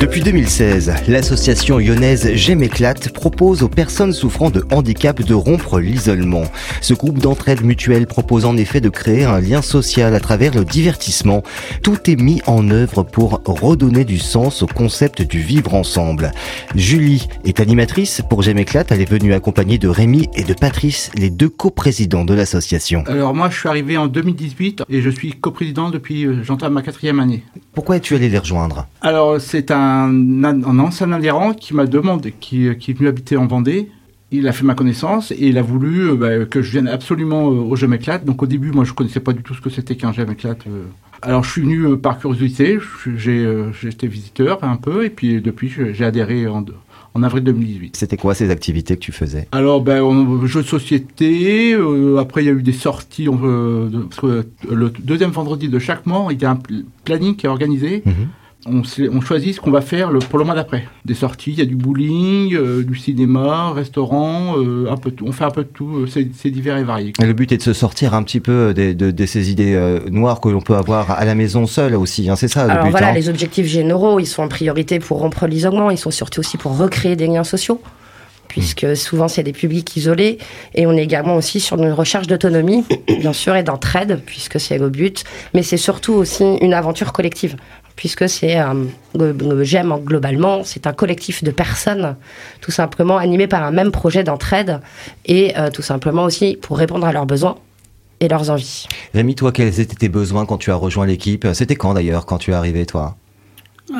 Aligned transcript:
Depuis 0.00 0.22
2016, 0.22 0.92
l'association 1.08 1.78
lyonnaise 1.78 2.30
J'aime 2.34 2.62
éclate 2.62 3.10
propose 3.10 3.62
aux 3.62 3.68
personnes 3.68 4.12
souffrant 4.12 4.50
de 4.50 4.64
handicap 4.72 5.22
de 5.22 5.34
rompre 5.34 5.78
l'isolement. 5.78 6.42
Ce 6.80 6.94
groupe 6.94 7.18
d'entraide 7.18 7.64
mutuelle 7.64 8.06
propose 8.06 8.44
en 8.44 8.56
effet 8.56 8.80
de 8.80 8.88
créer 8.88 9.24
un 9.24 9.40
lien 9.40 9.62
social 9.62 10.14
à 10.14 10.20
travers 10.20 10.54
le 10.54 10.64
divertissement. 10.64 11.42
Tout 11.82 12.10
est 12.10 12.20
mis 12.20 12.42
en 12.46 12.70
œuvre 12.70 13.04
pour 13.04 13.40
redonner 13.46 14.04
du 14.04 14.18
sens 14.18 14.62
au 14.62 14.66
concept 14.66 15.22
du 15.22 15.40
vivre 15.40 15.74
ensemble. 15.74 16.32
Julie 16.74 17.28
est 17.44 17.60
animatrice 17.60 18.20
pour 18.28 18.42
J'aime 18.42 18.58
éclate. 18.58 18.90
Elle 18.90 19.00
est 19.00 19.10
venue 19.10 19.32
accompagnée 19.32 19.78
de 19.78 19.88
Rémi 19.88 20.28
et 20.34 20.42
de 20.42 20.54
Patrice, 20.54 21.10
les 21.16 21.30
deux 21.30 21.48
coprésidents 21.48 22.24
de 22.24 22.34
l'association. 22.34 23.04
Alors 23.06 23.34
moi, 23.34 23.48
je 23.48 23.58
suis 23.58 23.68
arrivé 23.68 23.96
en 23.96 24.08
2018 24.08 24.82
et 24.90 25.00
je 25.00 25.10
suis 25.10 25.32
coprésident 25.32 25.90
depuis, 25.90 26.26
euh, 26.26 26.42
j'entame 26.42 26.72
ma 26.72 26.82
quatrième 26.82 27.20
année. 27.20 27.44
Pourquoi 27.74 27.96
es-tu 27.96 28.14
allé 28.14 28.28
les 28.28 28.38
rejoindre 28.38 28.86
Alors 29.00 29.40
c'est 29.40 29.70
un, 29.70 30.44
ancien 30.78 31.12
adhérent 31.12 31.54
qui 31.54 31.74
m'a 31.74 31.86
demandé, 31.86 32.32
qui, 32.38 32.68
qui 32.76 32.90
est 32.92 32.94
venu 32.94 33.08
habiter 33.08 33.36
en 33.36 33.46
Vendée. 33.46 33.90
Il 34.30 34.48
a 34.48 34.52
fait 34.52 34.64
ma 34.64 34.74
connaissance 34.74 35.30
et 35.30 35.46
il 35.48 35.58
a 35.58 35.62
voulu 35.62 36.10
euh, 36.10 36.14
bah, 36.16 36.44
que 36.44 36.60
je 36.60 36.72
vienne 36.72 36.88
absolument 36.88 37.50
euh, 37.50 37.54
au 37.54 37.76
Je 37.76 37.86
m'éclate. 37.86 38.24
Donc 38.24 38.42
au 38.42 38.46
début, 38.46 38.72
moi, 38.72 38.84
je 38.84 38.92
connaissais 38.92 39.20
pas 39.20 39.32
du 39.32 39.42
tout 39.42 39.54
ce 39.54 39.60
que 39.60 39.70
c'était 39.70 39.96
qu'un 39.96 40.12
Je 40.12 40.22
m'éclate. 40.22 40.66
euh. 40.66 40.86
Alors 41.24 41.42
je 41.42 41.50
suis 41.50 41.62
venu 41.62 41.86
euh, 41.86 41.96
par 41.96 42.18
curiosité, 42.18 42.78
euh, 43.06 43.72
été 43.82 44.06
visiteur 44.06 44.62
un 44.62 44.76
peu 44.76 45.06
et 45.06 45.10
puis 45.10 45.40
depuis, 45.40 45.70
j'ai 45.70 46.04
adhéré 46.04 46.46
en, 46.46 46.62
en 47.14 47.22
avril 47.22 47.44
2018. 47.44 47.96
C'était 47.96 48.16
quoi 48.16 48.34
ces 48.34 48.50
activités 48.50 48.96
que 48.96 49.00
tu 49.00 49.12
faisais? 49.12 49.46
Alors, 49.52 49.80
ben, 49.82 50.02
on, 50.02 50.44
jeux 50.46 50.62
de 50.62 50.66
société. 50.66 51.72
euh, 51.74 52.18
après, 52.18 52.42
il 52.42 52.46
y 52.46 52.50
a 52.50 52.52
eu 52.52 52.62
des 52.62 52.72
sorties. 52.72 53.28
on, 53.28 53.38
euh, 53.44 53.88
parce 54.10 54.20
que 54.20 54.46
le 54.70 54.90
deuxième 54.98 55.30
vendredi 55.30 55.68
de 55.68 55.78
chaque 55.78 56.06
mois, 56.06 56.26
il 56.32 56.40
y 56.42 56.44
a 56.44 56.50
un 56.50 56.56
pl- 56.56 56.84
planning 57.04 57.36
qui 57.36 57.46
est 57.46 57.48
organisé. 57.48 58.02
Mhm. 58.04 58.14
On, 58.66 59.20
choisit 59.20 59.54
ce 59.54 59.60
qu'on 59.60 59.70
va 59.70 59.82
faire 59.82 60.10
le, 60.10 60.20
pour 60.20 60.38
le 60.38 60.44
mois 60.46 60.54
d'après. 60.54 60.84
Des 61.04 61.12
sorties, 61.14 61.50
il 61.52 61.58
y 61.58 61.62
a 61.62 61.66
du 61.66 61.76
bowling, 61.76 62.54
euh, 62.54 62.82
du 62.82 62.96
cinéma, 62.96 63.72
restaurant, 63.72 64.54
euh, 64.58 64.86
un 64.90 64.96
peu 64.96 65.10
tout. 65.10 65.26
On 65.26 65.32
fait 65.32 65.44
un 65.44 65.50
peu 65.50 65.64
de 65.64 65.68
tout. 65.68 65.98
euh, 65.98 66.06
C'est 66.06 66.50
divers 66.50 66.78
et 66.78 66.84
varié. 66.84 67.12
Et 67.22 67.26
le 67.26 67.34
but 67.34 67.52
est 67.52 67.58
de 67.58 67.62
se 67.62 67.74
sortir 67.74 68.14
un 68.14 68.22
petit 68.22 68.40
peu 68.40 68.72
de, 68.72 68.92
de- 68.92 69.10
de 69.10 69.26
ces 69.26 69.50
idées 69.50 69.74
euh, 69.74 70.00
noires 70.10 70.40
que 70.40 70.48
l'on 70.48 70.62
peut 70.62 70.76
avoir 70.76 71.10
à 71.10 71.24
la 71.26 71.34
maison 71.34 71.66
seul 71.66 71.94
aussi. 71.94 72.30
hein, 72.30 72.36
c'est 72.36 72.48
ça 72.48 72.64
le 72.64 72.70
Alors 72.70 72.84
but. 72.84 72.90
voilà, 72.90 73.08
hein. 73.08 73.12
les 73.12 73.28
objectifs 73.28 73.66
généraux, 73.66 74.18
ils 74.18 74.26
sont 74.26 74.42
en 74.42 74.48
priorité 74.48 74.98
pour 74.98 75.18
rompre 75.18 75.46
l'isolement, 75.46 75.90
ils 75.90 75.98
sont 75.98 76.10
surtout 76.10 76.40
aussi 76.40 76.56
pour 76.56 76.78
recréer 76.78 77.16
des 77.16 77.26
liens 77.26 77.44
sociaux, 77.44 77.82
puisque 78.48 78.96
souvent 78.96 79.28
c'est 79.28 79.42
des 79.42 79.52
publics 79.52 79.94
isolés, 79.96 80.38
et 80.74 80.86
on 80.86 80.92
est 80.92 81.02
également 81.04 81.36
aussi 81.36 81.60
sur 81.60 81.76
une 81.82 81.92
recherche 81.92 82.28
d'autonomie, 82.28 82.84
bien 83.20 83.32
sûr, 83.34 83.56
et 83.56 83.62
d'entraide, 83.62 84.22
puisque 84.24 84.58
c'est 84.58 84.78
le 84.78 84.88
but, 84.88 85.24
mais 85.52 85.62
c'est 85.62 85.76
surtout 85.76 86.14
aussi 86.14 86.44
une 86.62 86.72
aventure 86.72 87.12
collective, 87.12 87.56
puisque 87.96 88.28
c'est, 88.28 88.58
j'aime 89.62 89.92
en- 89.92 89.98
globalement, 89.98 90.62
c'est 90.64 90.86
un 90.86 90.92
collectif 90.92 91.44
de 91.44 91.50
personnes, 91.50 92.16
tout 92.60 92.70
simplement 92.72 93.16
animés 93.18 93.46
par 93.46 93.62
un 93.62 93.70
même 93.70 93.90
projet 93.92 94.24
d'entraide, 94.24 94.80
et 95.26 95.56
euh, 95.58 95.70
tout 95.70 95.82
simplement 95.82 96.24
aussi 96.24 96.56
pour 96.60 96.76
répondre 96.78 97.06
à 97.06 97.12
leurs 97.12 97.26
besoins 97.26 97.56
et 98.20 98.28
leurs 98.28 98.50
envies. 98.50 98.86
Rémi, 99.14 99.34
toi, 99.34 99.52
quels 99.52 99.80
étaient 99.80 99.94
tes 99.96 100.08
besoins 100.08 100.46
quand 100.46 100.58
tu 100.58 100.70
as 100.70 100.74
rejoint 100.76 101.06
l'équipe? 101.06 101.46
C'était 101.52 101.76
quand 101.76 101.94
d'ailleurs, 101.94 102.26
quand 102.26 102.38
tu 102.38 102.50
es 102.52 102.54
arrivé, 102.54 102.86
toi? 102.86 103.16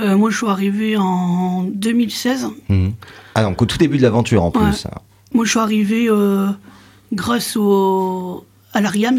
Euh, 0.03 0.17
moi, 0.17 0.31
je 0.31 0.37
suis 0.39 0.47
arrivé 0.47 0.97
en 0.97 1.65
2016. 1.65 2.47
Mhm. 2.71 2.93
Ah 3.35 3.43
donc 3.43 3.61
au 3.61 3.67
tout 3.67 3.77
début 3.77 3.99
de 3.99 4.03
l'aventure 4.03 4.43
en 4.43 4.47
Ouais. 4.47 4.53
plus. 4.71 4.87
Moi, 5.35 5.45
je 5.45 5.51
suis 5.51 5.59
arrivé 5.59 6.07
euh, 6.09 6.47
grâce 7.13 7.57
au, 7.57 8.47
à 8.73 8.81
l'Ariams. 8.81 9.19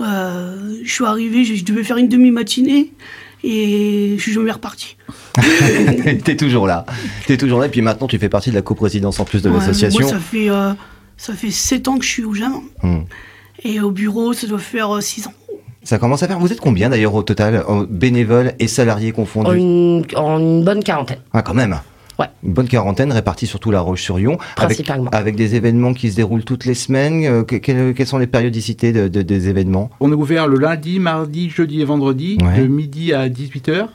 Euh, 0.00 0.76
je 0.82 0.90
suis 0.92 1.04
arrivé, 1.04 1.44
je, 1.44 1.54
je 1.54 1.64
devais 1.64 1.82
faire 1.84 1.96
une 1.98 2.08
demi-matinée 2.08 2.92
et 3.42 4.14
je 4.16 4.22
suis 4.22 4.32
jamais 4.32 4.50
reparti. 4.52 4.96
T'es 6.24 6.36
toujours 6.36 6.66
là. 6.66 6.84
T'es 7.26 7.36
toujours 7.36 7.60
là. 7.60 7.66
Et 7.66 7.70
puis 7.70 7.82
maintenant, 7.82 8.06
tu 8.06 8.18
fais 8.18 8.28
partie 8.28 8.50
de 8.50 8.54
la 8.54 8.62
coprésidence 8.62 9.20
en 9.20 9.24
plus 9.24 9.42
de 9.42 9.50
Ouais, 9.50 9.58
l'association. 9.58 10.00
Moi, 10.00 10.10
ça 10.10 10.18
fait, 10.18 10.50
euh, 10.50 10.72
ça 11.16 11.34
fait 11.34 11.50
7 11.50 11.88
ans 11.88 11.98
que 11.98 12.04
je 12.04 12.10
suis 12.10 12.24
au 12.24 12.34
GEM. 12.34 12.52
Mhm. 12.82 13.04
Et 13.64 13.80
au 13.80 13.90
bureau, 13.90 14.32
ça 14.32 14.46
doit 14.46 14.58
faire 14.58 15.02
6 15.02 15.26
ans. 15.26 15.32
Ça 15.82 15.98
commence 15.98 16.22
à 16.22 16.28
faire. 16.28 16.38
Vous 16.38 16.52
êtes 16.52 16.60
combien 16.60 16.90
d'ailleurs 16.90 17.14
au 17.14 17.22
total, 17.22 17.64
euh, 17.68 17.86
bénévoles 17.88 18.52
et 18.58 18.68
salariés 18.68 19.12
En 19.12 19.16
confondus 19.16 19.56
une, 19.56 20.04
en 20.14 20.38
une 20.38 20.64
bonne 20.64 20.82
quarantaine. 20.84 21.20
Ah, 21.32 21.42
quand 21.42 21.54
même. 21.54 21.78
Ouais. 22.20 22.26
Une 22.44 22.52
bonne 22.52 22.68
quarantaine 22.68 23.10
répartie 23.12 23.46
sur 23.46 23.58
tout 23.60 23.70
la 23.70 23.80
Roche-sur-Yon, 23.80 24.34
avec, 24.34 24.54
Principalement. 24.56 25.10
avec 25.10 25.36
des 25.36 25.54
événements 25.54 25.94
qui 25.94 26.10
se 26.10 26.16
déroulent 26.16 26.44
toutes 26.44 26.66
les 26.66 26.74
semaines. 26.74 27.24
euh, 27.24 27.42
que- 27.44 27.56
quelles, 27.56 27.94
quelles 27.94 28.06
sont 28.06 28.18
les 28.18 28.26
périodicités 28.26 28.92
de- 28.92 29.08
de- 29.08 29.22
des 29.22 29.48
événements? 29.48 29.90
On 30.00 30.10
est 30.12 30.14
ouvert 30.14 30.46
le 30.46 30.58
lundi, 30.58 31.00
mardi, 31.00 31.48
jeudi 31.50 31.80
et 31.80 31.84
vendredi, 31.84 32.36
Ouais. 32.42 32.60
de 32.62 32.66
midi 32.66 33.12
à 33.12 33.28
18h. 33.28 33.88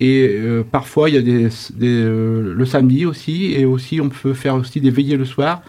Et 0.00 0.28
euh, 0.30 0.62
parfois, 0.62 1.08
il 1.10 1.16
y 1.16 1.18
a 1.18 1.22
des, 1.22 1.48
des, 1.74 1.86
euh, 1.88 2.54
le 2.56 2.64
samedi 2.64 3.04
aussi. 3.04 3.52
Et 3.54 3.64
aussi, 3.64 4.00
on 4.00 4.08
peut 4.08 4.34
faire 4.34 4.54
aussi 4.54 4.80
des 4.80 4.90
veillées 4.90 5.16
le 5.16 5.24
soir. 5.24 5.60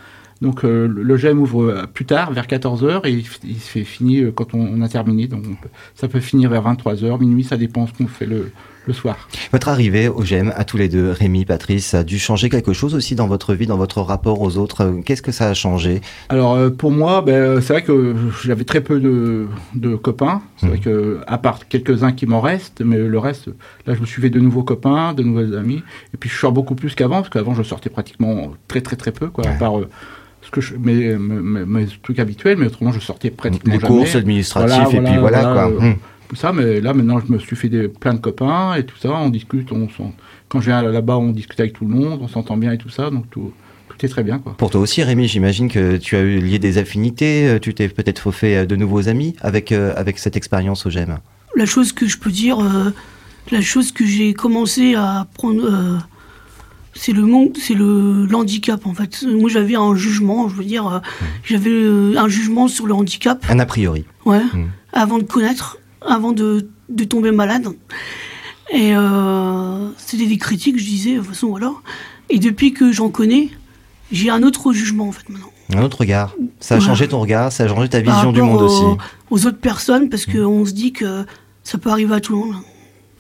Donc, 0.42 0.64
euh, 0.64 0.88
le 0.88 1.18
GEM 1.18 1.40
ouvre 1.40 1.86
plus 1.94 2.06
tard, 2.06 2.32
vers 2.32 2.46
14h, 2.48 3.02
et 3.06 3.12
il, 3.12 3.26
se 3.26 3.70
fait 3.70 3.84
fini 3.84 4.20
euh, 4.22 4.32
quand 4.32 4.54
on, 4.54 4.60
on 4.62 4.82
a 4.82 4.88
terminé. 4.88 5.28
Donc, 5.28 5.42
peut- 5.44 5.70
ça 5.96 6.08
peut 6.08 6.22
finir 6.22 6.50
vers 6.50 6.62
23h, 6.64 7.20
minuit, 7.20 7.44
ça 7.44 7.58
dépend 7.58 7.88
ce 7.88 7.94
qu'on 7.94 8.08
fait 8.08 8.26
le, 8.28 8.52
le 8.90 8.94
soir. 8.94 9.16
Votre 9.54 9.70
arrivée 9.70 10.10
au 10.10 10.24
GEM, 10.26 10.52
à 10.56 10.66
tous 10.66 10.76
les 10.78 10.90
deux, 10.90 11.12
Rémi, 11.12 11.46
Patrice, 11.46 11.94
a 11.94 12.04
dû 12.04 12.20
changer 12.20 12.50
quelque 12.50 12.74
chose 12.74 12.94
aussi 12.96 13.16
dans 13.16 13.28
votre 13.28 13.54
vie, 13.54 13.68
dans 13.68 13.78
votre 13.78 14.02
rapport 14.02 14.42
aux 14.42 14.58
autres. 14.58 14.82
Euh, 14.84 15.02
Qu'est-ce 15.06 15.22
que 15.22 15.32
ça 15.32 15.48
a 15.48 15.54
changé? 15.54 16.02
Alors 16.30 16.56
euh, 16.56 16.70
pour 16.70 16.92
moi, 16.92 17.22
ben, 17.22 17.62
c'est 17.62 17.72
vrai 17.74 17.84
que 17.84 18.16
j'avais 18.44 18.66
très 18.66 18.82
peu 18.82 19.00
de, 19.00 19.48
de 19.76 19.96
copains. 19.96 20.42
C'est 20.58 20.68
vrai 20.68 20.80
que 20.80 21.20
à 21.28 21.38
part 21.38 21.68
quelques-uns 21.70 22.12
qui 22.12 22.26
m'en 22.26 22.42
restent, 22.42 22.82
mais 22.84 22.98
le 22.98 23.20
reste, 23.20 23.48
là 23.88 23.94
je 23.94 24.02
me 24.02 24.06
suis 24.06 24.22
fait 24.22 24.30
de 24.30 24.40
nouveaux 24.40 24.64
copains, 24.64 25.14
de 25.14 25.24
nouvelles 25.24 25.56
amies. 25.56 25.84
Et 26.14 26.18
puis 26.20 26.30
je 26.30 26.36
sors 26.36 26.52
beaucoup 26.52 26.76
plus 26.76 26.96
qu'avant, 26.96 27.18
parce 27.18 27.30
qu'avant 27.30 27.54
je 27.54 27.64
sortais 27.64 27.90
pratiquement 27.90 28.52
très 28.68 28.82
très 28.82 28.96
très 28.96 29.12
peu, 29.12 29.28
quoi, 29.28 29.46
à 29.48 29.52
part 29.54 29.78
euh, 29.80 29.88
ce 30.42 30.50
que 30.52 30.62
je, 30.62 30.74
mes, 30.76 31.16
mes, 31.18 31.42
mes- 31.42 31.66
mes 31.66 31.86
trucs 32.02 32.18
habituels, 32.20 32.58
mais 32.58 32.66
autrement 32.66 32.92
je 32.92 33.00
sortais 33.00 33.30
pratiquement 33.30 33.74
Les 33.74 33.80
jamais. 33.80 33.96
courses 33.98 34.16
administratives, 34.16 34.84
Voilà, 34.84 34.90
et 34.90 35.12
puis 35.12 35.20
voilà, 35.20 35.42
quoi. 35.44 35.68
euh, 35.70 35.80
Hum. 35.80 35.96
Tout 36.30 36.36
ça, 36.36 36.54
mais 36.54 36.80
là 36.80 36.94
maintenant 36.94 37.20
je 37.26 37.32
me 37.34 37.40
suis 37.40 37.56
fait 37.56 37.70
des, 37.70 37.88
plein 37.88 38.14
de 38.14 38.20
copains 38.20 38.76
et 38.76 38.86
tout 38.86 38.96
ça, 38.98 39.10
on 39.12 39.30
discute, 39.30 39.72
on 39.72 39.90
s'en- 39.90 40.14
quand 40.48 40.62
je 40.62 40.68
viens 40.68 40.82
là-bas 40.84 41.18
on 41.18 41.32
discute 41.32 41.60
avec 41.60 41.74
tout 41.74 41.86
le 41.86 41.94
monde, 41.94 42.20
on 42.22 42.28
s'entend 42.28 42.56
bien 42.56 42.72
et 42.72 42.78
tout 42.78 42.90
ça, 42.90 43.10
donc 43.10 43.28
tout, 43.32 43.52
tout 43.90 44.06
est 44.06 44.10
très 44.10 44.24
bien 44.24 44.38
quoi. 44.38 44.54
Pour 44.56 44.70
toi 44.70 44.80
aussi, 44.82 45.02
Rémi, 45.04 45.28
j'imagine 45.28 45.70
que 45.70 45.98
tu 45.98 46.16
as 46.16 46.22
eu 46.22 46.38
lié 46.40 46.60
des 46.60 46.78
affinités, 46.78 47.48
euh, 47.48 47.60
tu 47.60 47.74
t'es 47.74 47.90
peut-être 47.90 48.32
fait 48.32 48.58
euh, 48.58 48.66
de 48.68 48.76
nouveaux 48.76 49.10
amis 49.10 49.36
avec, 49.42 49.72
euh, 49.72 49.92
avec 49.98 50.20
cette 50.20 50.38
expérience 50.38 50.86
au 50.86 50.92
GEM. 50.92 51.18
La 51.56 51.66
chose 51.66 51.94
que 51.94 52.06
je 52.08 52.18
peux 52.20 52.30
dire, 52.32 52.60
euh, 52.60 52.92
la 53.52 53.62
chose 53.62 53.92
que 53.92 54.06
j'ai 54.06 54.34
commencé 54.36 54.94
à 54.94 55.26
prendre, 55.34 55.66
euh, 55.66 55.98
c'est 56.94 57.12
le 57.14 57.24
manque, 57.26 57.56
c'est 57.60 57.74
le 57.74 58.28
l'handicap 58.28 58.86
en 58.86 58.94
fait. 58.94 59.26
Moi, 59.28 59.50
j'avais 59.50 59.76
un 59.76 59.96
jugement, 59.96 60.48
je 60.48 60.54
veux 60.56 60.64
dire, 60.64 60.88
euh, 60.88 61.00
j'avais 61.44 61.72
euh, 61.72 62.14
un 62.18 62.28
jugement 62.28 62.68
sur 62.68 62.86
le 62.86 62.94
handicap, 62.94 63.44
Un 63.50 63.58
a 63.58 63.66
priori. 63.66 64.06
ouais, 64.26 64.44
Mm. 64.54 64.68
avant 64.94 65.18
de 65.18 65.24
connaître, 65.24 65.78
avant 66.02 66.32
de, 66.32 66.70
de 66.90 67.04
tomber 67.04 67.32
malade. 67.32 67.68
Et 68.72 68.96
euh, 68.96 69.90
c'était 69.98 70.28
des 70.28 70.38
critiques, 70.38 70.78
je 70.80 70.86
disais, 70.86 71.14
de 71.14 71.18
toute 71.20 71.28
façon, 71.30 71.48
voilà. 71.48 71.72
Et 72.30 72.38
depuis 72.40 72.74
que 72.74 72.92
j'en 72.92 73.10
connais, 73.10 73.50
j'ai 74.12 74.30
un 74.30 74.44
autre 74.44 74.74
jugement 74.74 75.08
en 75.08 75.12
fait 75.12 75.28
maintenant. 75.30 75.52
Un 75.74 75.84
autre 75.84 76.00
regard. 76.00 76.36
Ça 76.60 76.76
a 76.76 76.80
changé 76.80 77.08
ton 77.08 77.20
regard, 77.20 77.52
ça 77.52 77.64
a 77.64 77.68
changé 77.68 77.90
ta 77.90 78.02
Par 78.02 78.16
vision 78.16 78.32
du 78.32 78.42
monde 78.42 78.62
aux, 78.62 78.66
aussi. 78.66 79.02
aux 79.30 79.46
autres 79.48 79.60
personnes, 79.60 80.10
parce 80.10 80.26
qu'on 80.26 80.66
se 80.66 80.72
dit 80.72 80.94
que 80.94 81.26
ça 81.64 81.78
peut 81.78 81.90
arriver 81.90 82.16
à 82.16 82.20
tout 82.20 82.34
le 82.34 82.40
monde. 82.40 82.56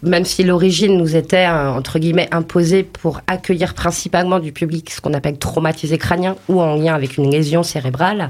Même 0.02 0.24
si 0.26 0.44
l'origine 0.44 0.98
nous 0.98 1.16
était 1.16 1.46
euh, 1.48 1.72
entre 1.72 2.00
guillemets 2.00 2.30
imposée 2.32 2.84
pour 2.84 3.20
accueillir 3.28 3.74
principalement 3.74 4.40
du 4.40 4.52
public 4.54 4.90
ce 4.92 5.02
qu'on 5.02 5.14
appelle 5.14 5.38
traumatisé 5.38 5.98
crânien 5.98 6.36
ou 6.48 6.62
en 6.62 6.76
lien 6.76 6.94
avec 6.96 7.18
une 7.18 7.30
lésion 7.30 7.64
cérébrale, 7.64 8.30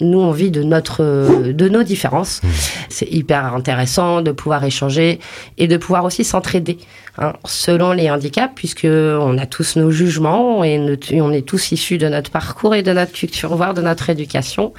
nous 0.00 0.20
on 0.20 0.30
vit 0.30 0.50
de 0.50 0.62
notre 0.62 1.02
euh, 1.02 1.52
de 1.52 1.68
nos 1.68 1.82
différences. 1.82 2.40
C'est 2.88 3.10
hyper 3.10 3.54
intéressant 3.54 4.22
de 4.22 4.30
pouvoir 4.30 4.64
échanger 4.64 5.18
et 5.58 5.66
de 5.66 5.76
pouvoir 5.76 6.04
aussi 6.04 6.22
s'entraider 6.22 6.78
hein, 7.18 7.32
selon 7.44 7.90
les 7.92 8.08
handicaps 8.10 8.52
puisque 8.54 8.86
on 8.86 9.36
a 9.38 9.46
tous 9.46 9.76
nos 9.76 9.90
jugements 9.90 10.62
et 10.62 10.78
ne- 10.78 10.96
et 11.10 11.20
on 11.20 11.32
est 11.32 11.46
tous 11.46 11.72
issus 11.72 11.98
de 11.98 12.08
notre 12.08 12.30
parcours 12.30 12.74
et 12.76 12.82
de 12.82 12.92
notre 12.92 13.12
culture 13.12 13.56
voire 13.56 13.74
de 13.74 13.82
notre 13.82 14.10
éducation. 14.10 14.72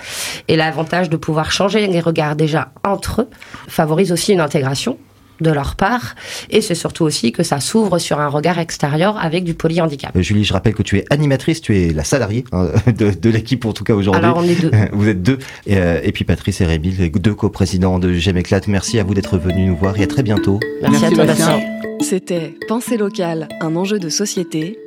Et 0.48 0.56
l'avantage 0.56 1.10
de 1.10 1.18
pouvoir 1.18 1.52
changer 1.52 1.88
les 1.88 2.00
regards 2.00 2.36
déjà 2.38 2.70
entre 2.86 3.22
eux 3.24 3.30
favorise 3.68 4.12
aussi 4.14 4.32
une 4.34 4.40
intégration 4.42 4.98
de 5.42 5.52
leur 5.52 5.76
part. 5.76 6.16
Et 6.50 6.62
c'est 6.62 6.76
surtout 6.76 7.04
aussi 7.04 7.32
que 7.32 7.44
ça 7.44 7.60
s'ouvre 7.60 8.00
sur 8.00 8.20
un 8.20 8.28
regard 8.28 8.60
extérieur 8.60 9.18
avec 9.18 9.44
du 9.44 9.54
polyhandicap. 9.54 10.16
Euh, 10.16 10.22
Julie, 10.22 10.44
je 10.44 10.54
rappelle 10.54 10.74
que 10.74 10.84
tu 10.84 10.98
es 10.98 11.06
animatrice, 11.10 11.62
tu 11.62 11.78
es 11.78 11.94
la 11.94 12.04
salariée 12.04 12.46
hein, 12.52 12.70
de, 12.88 13.12
de 13.12 13.30
l'équipe 13.30 13.66
en 13.66 13.74
tout 13.74 13.84
cas 13.84 13.94
aujourd'hui. 13.94 14.24
Alors 14.24 14.38
on 14.38 14.44
est 14.44 14.60
deux. 14.60 14.72
Vous 14.94 15.08
êtes 15.08 15.22
deux. 15.22 15.40
Et, 15.66 15.78
euh, 15.78 16.00
et 16.04 16.12
puis 16.12 16.24
Patrice 16.24 16.62
et 16.62 16.66
Rémi, 16.66 16.92
les 16.92 17.10
deux 17.10 17.34
coprésidents 17.34 18.00
de 18.00 18.14
J'aime 18.14 18.38
éclate. 18.38 18.68
Merci 18.68 19.00
à 19.00 19.04
vous 19.04 19.14
d'être 19.14 19.38
venus 19.38 19.68
nous 19.68 19.76
voir 19.76 20.00
et 20.00 20.04
à 20.04 20.08
très 20.08 20.24
bientôt. 20.24 20.60
Merci, 20.82 21.02
Merci, 21.02 21.20
à 21.20 21.36
toi. 21.36 21.60
C'était 22.02 22.56
Pensée 22.68 22.98
locale, 22.98 23.48
un 23.62 23.76
enjeu 23.76 24.00
de 24.00 24.10
société. 24.10 24.78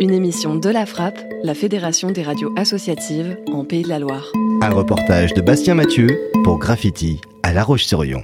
Une 0.00 0.12
émission 0.12 0.54
de 0.54 0.68
la 0.68 0.86
Frappe, 0.86 1.18
la 1.42 1.54
Fédération 1.54 2.10
des 2.10 2.22
radios 2.22 2.52
associatives 2.56 3.36
en 3.52 3.64
Pays 3.64 3.82
de 3.82 3.88
la 3.88 3.98
Loire. 3.98 4.30
Un 4.62 4.70
reportage 4.70 5.34
de 5.34 5.40
Bastien 5.40 5.74
Mathieu 5.74 6.06
pour 6.44 6.58
Graffiti 6.58 7.20
à 7.42 7.52
La 7.52 7.64
Roche-sur-Yon. 7.64 8.22